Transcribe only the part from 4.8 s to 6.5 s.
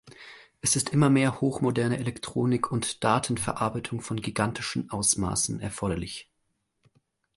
Ausmaßen erforderlich.